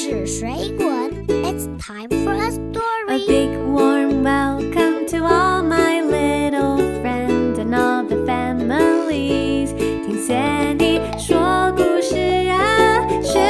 [0.00, 3.08] It's time for a story.
[3.08, 9.72] A big warm welcome to all my little friends and all the families.
[9.76, 12.16] 听谢你说故事
[12.48, 13.40] 啊，学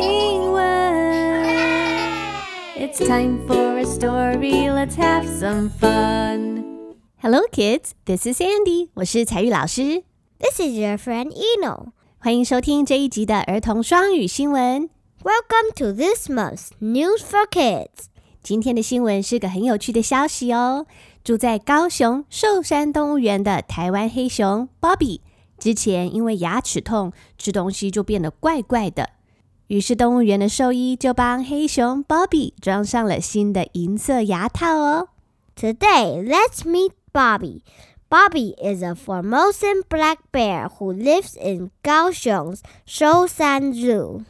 [0.00, 0.64] 英文。
[2.78, 4.70] It's time for a story.
[4.70, 6.64] Let's have some fun.
[7.20, 7.90] Hello, kids.
[8.06, 8.88] This is Sandy.
[8.94, 10.04] 我是彩玉老师。
[10.38, 11.88] This is your friend Eno.
[12.16, 14.88] 欢迎收听这一集的儿童双语新闻。
[15.24, 18.08] Welcome to this month's News for Kids。
[18.42, 20.84] 今天的新闻是个很有趣的消息哦。
[21.24, 25.20] 住在高雄寿山动物园的台湾黑熊 Bobby，
[25.58, 29.08] 之前因为牙齿痛，吃东西就变得怪怪的。
[29.68, 35.08] 于是动物园的兽医就帮黑熊 Bobby 装上了新的银色牙套哦。
[35.56, 37.62] Today, let's meet Bobby.
[38.10, 44.26] Bobby is a Formosan black bear who lives in Kaohsiung's Shoushan Zoo.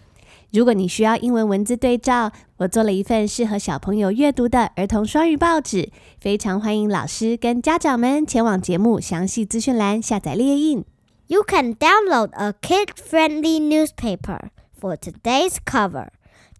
[0.54, 10.84] 如果你需要英文文字对照，我做了一份适合小朋友阅读的儿童双语报纸，非常欢迎老师跟家长们前往节目详细资讯栏下载列印。
[11.28, 16.08] You can download a kid-friendly newspaper for today's cover.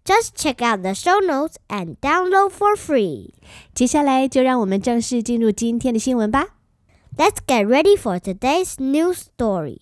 [0.04, 3.34] Just check out the show notes and download for free.
[3.74, 6.46] 接下来就让我们正式进入今天的新闻吧。
[7.16, 9.78] Let's get ready for today's news story.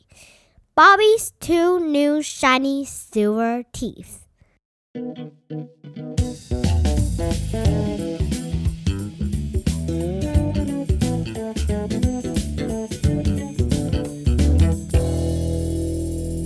[0.74, 4.18] Bobby's two new shiny silver teeth.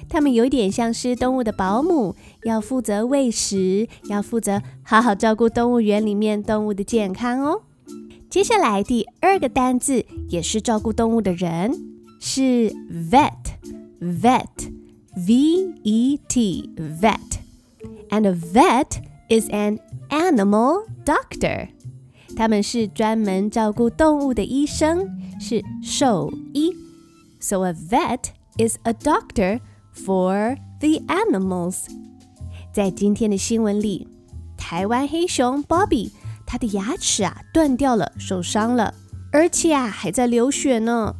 [0.06, 7.62] 他们有一点像是动物的保姆，要负责喂食，要负责好好照顾动物园里面动物的健康哦。
[8.28, 11.87] 接下来第二个单字也是照顾动物的人，
[12.20, 12.72] 是
[13.10, 21.68] vet，vet，v e t vet。And a vet is an animal doctor.
[22.36, 25.08] 他们是专门照顾动物的医生，
[25.40, 26.72] 是兽医。
[27.40, 29.60] So a vet is a doctor
[29.94, 31.86] for the animals。
[32.72, 34.08] 在今天的新闻里，
[34.56, 36.10] 台湾黑熊 Bobby
[36.46, 38.94] 它的牙齿啊断掉了，受伤了，
[39.32, 41.16] 而且啊还在流血呢。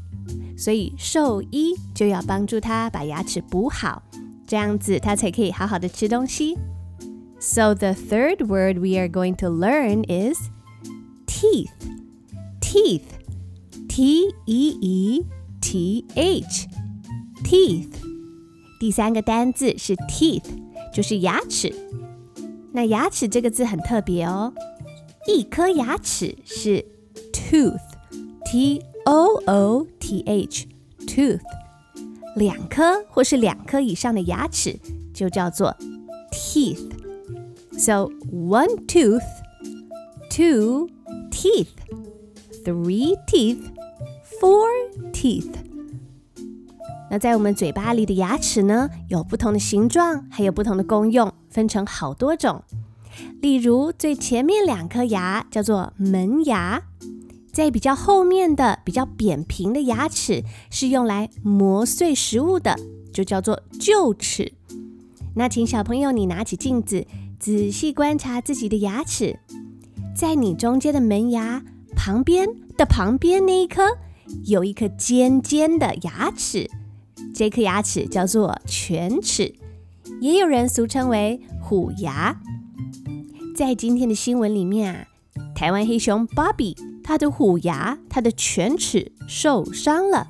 [0.59, 4.03] 所以兽医就要帮助它把牙齿补好，
[4.47, 6.57] 这样子它才可以好好的吃东西。
[7.39, 10.39] So the third word we are going to learn is
[11.27, 11.71] teeth.
[12.61, 13.03] Teeth.
[13.89, 15.25] T E E
[15.61, 16.67] T H.
[17.45, 17.91] Teeth.
[18.81, 20.45] 第三个单字是 teeth，
[20.93, 21.73] 就是牙齿。
[22.73, 24.53] 那牙齿这个字很特别哦，
[25.29, 26.85] 一颗牙齿是
[27.33, 30.68] tooth，T O O T H
[31.08, 31.42] tooth。
[32.36, 34.80] 两颗或是两颗以上的牙齿
[35.12, 35.76] 就叫做
[36.32, 36.92] teeth。
[37.72, 39.24] So one tooth,
[40.30, 40.90] two
[41.32, 41.70] teeth,
[42.64, 43.58] three teeth,
[44.40, 44.68] four
[45.12, 45.56] teeth.
[47.10, 52.64] 那在我们嘴巴里的牙齿呢，有不同的形状，还有不同的功用，分成好多种。
[53.42, 56.84] 例如，最前面两颗牙叫做门牙，
[57.52, 62.76] 在比较后面的、比较扁平的牙齿是用来磨碎食物的，
[63.14, 64.54] 就叫做臼齿。
[65.36, 67.06] 那请小朋友你拿起镜子，
[67.40, 69.40] 仔细观察自己的牙齿，
[70.16, 71.64] 在你中间的门牙
[71.96, 72.48] 旁边
[72.78, 73.84] 的旁边那一颗，
[74.46, 76.70] 有一颗尖尖的牙齿，
[77.34, 79.54] 这颗牙齿叫做犬齿，
[80.22, 82.40] 也有人俗称为虎牙。
[83.56, 85.06] 在今天的新闻里面啊，
[85.56, 86.76] 台湾黑熊 Bobby
[87.10, 90.28] 它的虎牙、它的犬齿受伤了，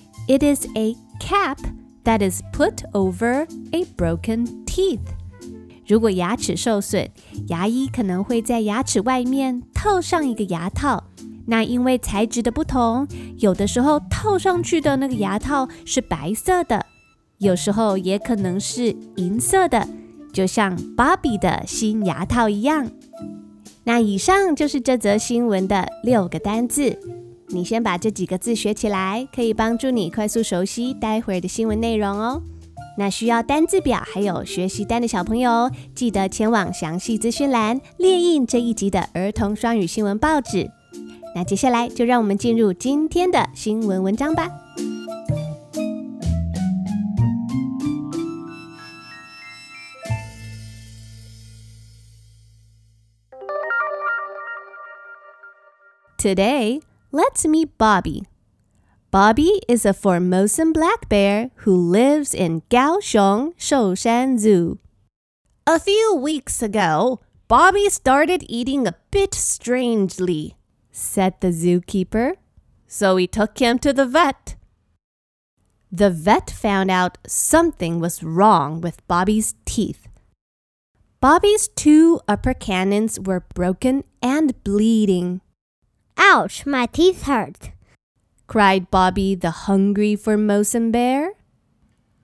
[0.31, 1.57] It is a cap
[2.05, 5.01] that is put over a broken teeth.
[5.85, 7.09] 如果牙齿受损，
[7.49, 11.03] 牙医可能会在牙齿外面套上一个牙套。
[11.47, 13.05] 那因为材质的不同，
[13.39, 16.85] 有的时候套上去的那个牙套是白色的，
[17.39, 19.85] 有时候也可能是银色的，
[20.31, 22.89] 就像芭比的新牙套一样。
[23.83, 26.97] 那以上就是这则新闻的六个单字，
[27.53, 32.41] 你先把这几个字学起来，可以帮助你快速熟悉待会儿的新闻内容哦。
[32.97, 40.69] 那需要单字表还有学习单的小朋友，记得前往详细资讯栏列印这一集的儿童双语新闻报纸。
[41.35, 44.49] 那接下来就让我们进入今天的新闻文章吧。
[56.17, 58.23] Today, let's meet Bobby.
[59.11, 64.79] Bobby is a Formosan black bear who lives in Kaohsiung Shoushan Zoo.
[65.67, 70.55] A few weeks ago, Bobby started eating a bit strangely,
[70.91, 72.35] said the zookeeper.
[72.87, 74.55] So we took him to the vet.
[75.91, 80.07] The vet found out something was wrong with Bobby's teeth.
[81.19, 85.41] Bobby's two upper canines were broken and bleeding.
[86.21, 87.71] Ouch, my teeth hurt
[88.51, 91.35] cried Bobby the hungry Formosan bear.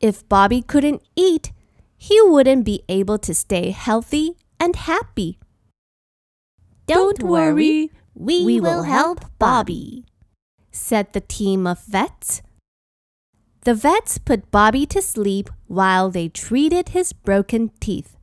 [0.01, 1.54] If Bobby couldn't eat,
[1.98, 5.39] he wouldn't be able to stay healthy and happy.
[6.86, 10.04] Don't, Don't worry, we, we will help Bobby,
[10.70, 12.42] said the team of vets.
[13.62, 18.18] The vets put Bobby to sleep while they treated his broken teeth.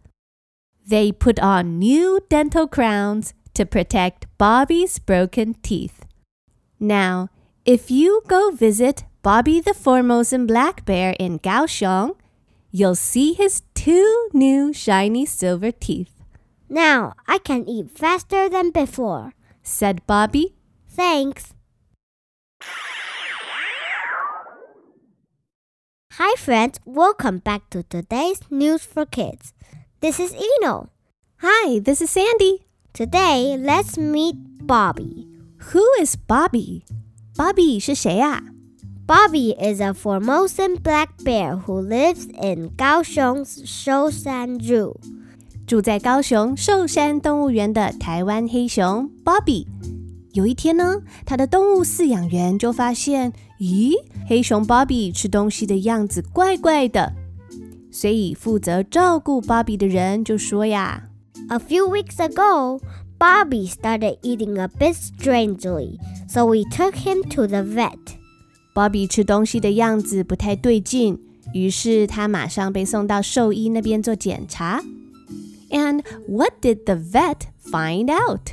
[0.87, 6.05] They put on new dental crowns to protect Bobby's broken teeth.
[6.79, 7.31] Now,
[7.65, 12.17] if you go visit Bobby the Formosan Black Bear in Kaohsiung,
[12.71, 16.11] you'll see his two new shiny silver teeth.
[16.69, 19.33] Now I can eat faster than before,
[19.63, 20.57] said Bobby.
[20.89, 21.55] Thanks.
[26.19, 26.79] Hi, friends.
[26.85, 29.53] Welcome back to today's News for Kids.
[30.01, 30.91] This is Eno.
[31.39, 32.63] Hi, this is Sandy.
[32.94, 34.36] Today, let's meet
[34.66, 35.28] Bobby.
[35.72, 36.84] Who is Bobby?
[37.36, 38.44] Bobby 是谁呀、
[39.08, 44.96] Bobby is a Formosan black bear who lives in Kaohsiung's Shoushan Zoo.
[45.66, 49.66] 住在高雄寿山动物园的台湾黑熊 Bobby。
[50.34, 53.94] 有一天呢，他的动物饲养员就发现，咦，
[54.28, 57.13] 黑熊 Bobby 吃东西的样子怪怪的，
[57.92, 61.10] 所以负责照顾 Bobby 的人就说呀
[61.50, 62.80] A few weeks ago,
[63.18, 65.98] Bobby started eating a bit strangely,
[66.28, 67.98] so we took him to the vet.
[68.75, 71.20] ，Bobby 吃东西的样子不太对劲，
[71.54, 74.82] 于是他马上被送到兽医那边做检查。
[75.70, 78.51] And what did the vet find out?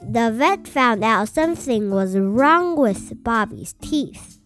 [0.00, 4.36] The vet found out something was wrong with Bobby's teeth.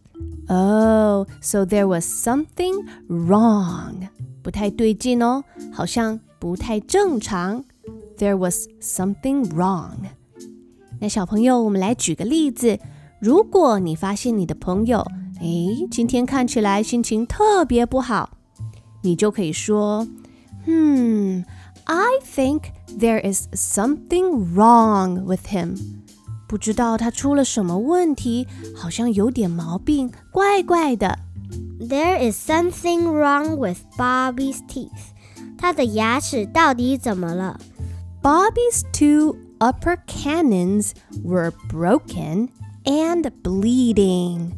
[0.48, 4.08] Oh, so there was something wrong.
[4.42, 7.64] 不太对劲哦，好像不太正常。
[8.18, 9.96] There was something wrong.
[11.00, 12.78] 那小朋友，我们来举个例子。
[13.20, 15.06] 如果你发现你的朋友，
[15.40, 18.30] 诶，今天看起来心情特别不好，
[19.02, 20.06] 你就可以说，
[20.66, 21.44] Hmm,
[21.84, 22.64] I think
[22.98, 25.78] there is something wrong with him.
[26.46, 31.18] 不知道他出了什么问题，好像有点毛病，怪怪的。
[31.80, 34.90] There is something wrong with Bobby's teeth.
[35.56, 37.58] 他的牙齿到底怎么了？
[38.25, 42.49] Bobby's two upper canines were broken
[42.83, 44.53] and bleeding.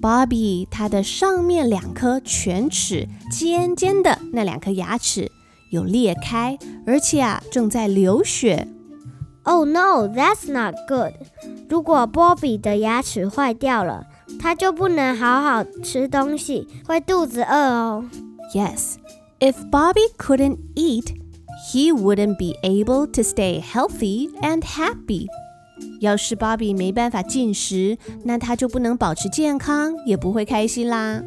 [0.00, 5.32] Bobby 他的上面两颗犬齿尖尖的那两颗牙齿
[5.70, 6.56] 有裂开，
[6.86, 8.68] 而且啊正在流血。
[9.42, 11.14] Oh no, that's not good.
[11.68, 14.06] 如果 Bobby 的牙齿坏掉了，
[14.38, 18.04] 他就不能好好吃东西，会肚子饿哦。
[18.54, 18.94] Yes,
[19.40, 21.16] if Bobby couldn't eat
[21.71, 25.27] he wouldn't be able to stay healthy and happy.
[25.99, 31.23] 要是 Bobby 没办法进食，那他就不能保持健康，也不会开心啦。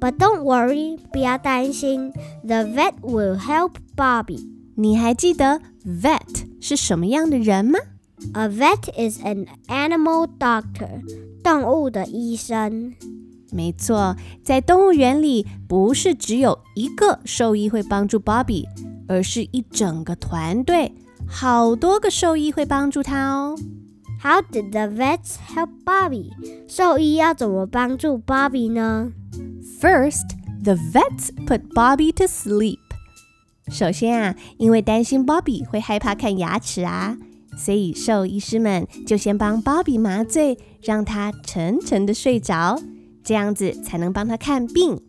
[0.00, 2.12] But don't worry，不要担心，
[2.46, 4.46] The vet will help Bobby.
[4.76, 7.78] 你还记得 vet 是什么样的人吗？
[8.34, 11.02] A vet is an animal doctor，
[11.42, 12.94] 动物的医生。
[13.50, 18.66] 没错，在动物园里，不是只有一个兽医会帮助 Bobby，
[19.07, 20.93] 而是一整个团队，
[21.27, 23.55] 好多个兽医会帮助他哦。
[24.21, 26.31] How did the vets help Bobby？
[26.67, 29.11] 兽医要怎么帮助 Bobby 呢
[29.81, 30.29] ？First,
[30.63, 32.79] the vets put Bobby to sleep.
[33.69, 37.17] 首先啊，因为担心 Bobby 会害怕看牙齿啊，
[37.57, 42.81] 所以兽医师们就先帮 Bobby 麻醉，让他沉沉的睡着，
[43.23, 45.01] 这样子才能帮他看病。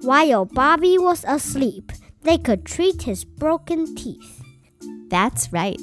[0.00, 1.84] While Bobby was asleep,
[2.23, 4.41] they could treat his broken teeth.
[5.09, 5.79] That's right.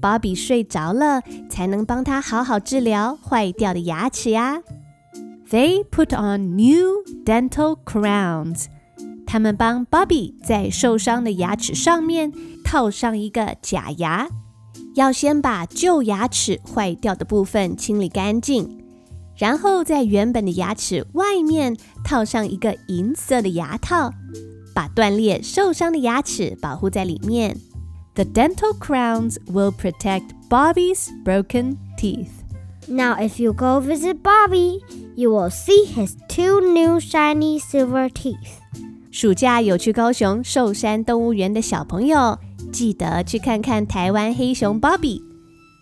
[0.00, 4.62] Bobby 睡着了，才能帮他好好治疗坏掉的牙齿呀。
[5.48, 8.66] They put on new dental crowns.
[9.26, 12.32] 他们帮 Bobby 在受伤的牙齿上面
[12.64, 14.28] 套上一个假牙，
[14.94, 18.84] 要先把旧牙齿坏掉的部分清理干净，
[19.36, 24.12] 然后在原本的牙齿外面套上一个银色的牙套，
[24.80, 27.56] 把断裂受伤的牙齿保护在里面。
[28.14, 32.30] The dental crowns will protect Bobby's broken teeth.
[32.88, 34.80] Now, if you go visit Bobby,
[35.16, 38.60] you will see his two new shiny silver teeth.
[39.10, 42.38] 暑假有去高雄寿山动物园的小朋友，
[42.72, 45.20] 记得去看看台湾黑熊 Bobby，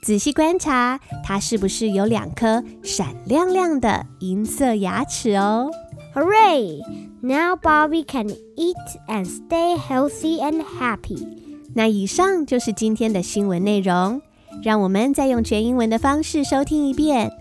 [0.03, 5.71] 仔细观察它是不是有两颗闪亮亮的银色牙齿哦。
[6.20, 6.82] Hooray!
[7.22, 8.76] Now Bobby can eat
[9.08, 11.26] and stay healthy and happy.
[11.74, 14.22] 那以上就是今天的新闻内容，
[14.62, 17.32] 让我们再用全英文的方式收听一遍。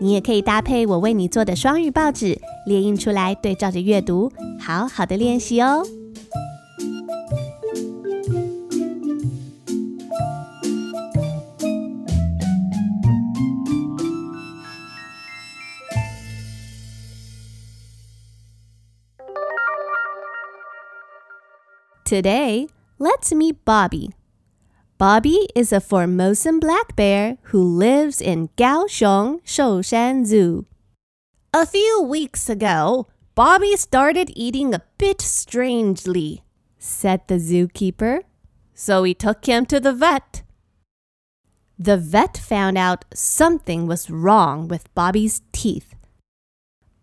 [0.00, 4.30] 你也可以搭配我为你做的双语报纸，列印出来对照着阅读，
[4.60, 5.84] 好好的练习哦。
[22.08, 24.14] Today, let's meet Bobby.
[24.96, 30.64] Bobby is a Formosan black bear who lives in Kaohsiung Shoushan Zoo.
[31.52, 36.44] A few weeks ago, Bobby started eating a bit strangely,
[36.78, 38.22] said the zookeeper.
[38.72, 40.44] So we took him to the vet.
[41.78, 45.94] The vet found out something was wrong with Bobby's teeth.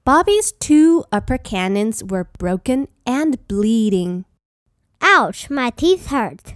[0.04, 4.26] Bobby's two upper canines were broken and bleeding.
[5.08, 6.56] Ouch, my teeth hurt,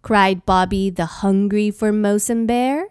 [0.00, 2.88] cried Bobby the hungry Formosan bear.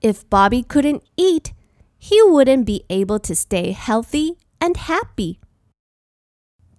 [0.00, 1.52] If Bobby couldn't eat,
[1.98, 5.40] he wouldn't be able to stay healthy and happy.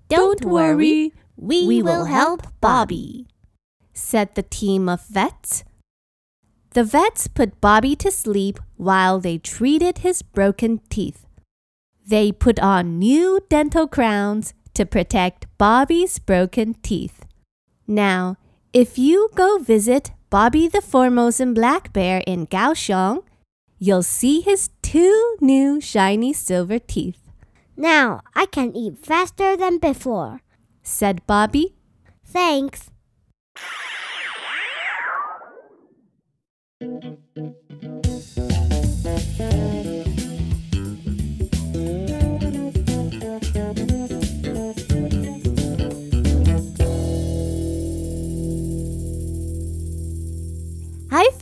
[0.07, 3.27] Don't, worry, we, we will help Bobby,
[3.93, 5.65] said the team of vets.
[6.71, 11.25] The vets put Bobby to sleep while they treated his broken teeth.
[12.07, 17.25] They put on new dental crowns to protect Bobby's broken teeth.
[17.86, 18.38] Now,
[18.71, 23.24] if you go visit Bobby the Formosan black bear in Kaohsiung,
[23.77, 27.19] you'll see his two new shiny silver teeth.
[27.75, 30.39] Now I can eat faster than before,
[30.81, 31.75] said Bobby.
[32.24, 32.89] Thanks.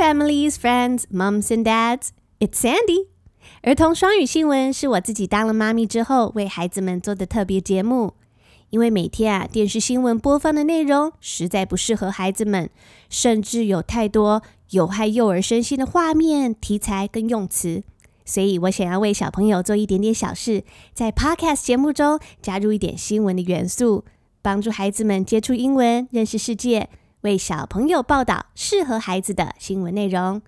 [0.08, 2.12] Families, friends, moms and dads.
[2.40, 3.08] It's Sandy.
[3.62, 8.14] 儿童双语新闻是我自己当了妈咪之后为孩子们做的特别节目。
[8.70, 12.70] 因为每天啊电视新闻播放的内容实在不适合孩子们，
[13.10, 17.84] 甚至有太多有害幼儿身心的画面、题材跟用词，
[18.24, 24.06] 所以我想要为小朋友做一点点小事，在 Podcast 节目中加入一点新闻的元素，
[24.42, 26.88] 帮助孩子们接触英文、认识世界。
[27.28, 30.42] 为小朋友报道适合孩子的新闻内容。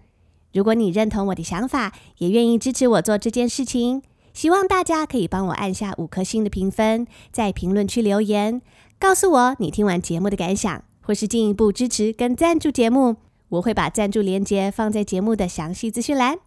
[0.53, 4.01] 如果你认同我的想法，也愿意支持我做这件事情，
[4.33, 8.61] 希望大家可以帮我按下五颗星的评分，在评论区留言，
[8.97, 13.17] 告诉我你听完节目的感想，或是进一步支持跟赞助节目。
[13.49, 16.39] 我会把赞助链接放在节目的详细资讯栏。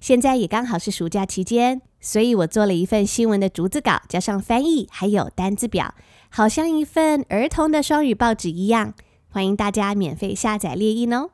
[0.00, 5.94] 现在也刚好是暑假期间，所以我做了一份新闻的逐字稿，加上翻译还有单字表，
[6.30, 8.94] 好像一份儿童的双语报纸一样。
[9.33, 11.29] 欢迎大家免费下载列印哦。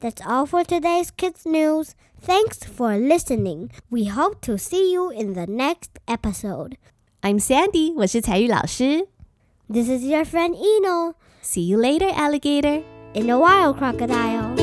[0.00, 1.90] That's all for today's kids news.
[2.24, 3.70] Thanks for listening.
[3.88, 6.72] We hope to see you in the next episode.
[7.22, 9.08] I'm Sandy，我是彩玉老师。
[9.68, 12.82] This is your friend Eno See you later, alligator.
[13.14, 14.54] in a wild crocodile.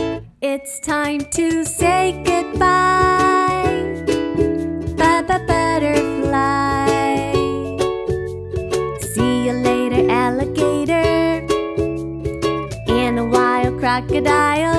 [0.42, 2.87] It's time to say goodbye.
[14.01, 14.78] Crocodile.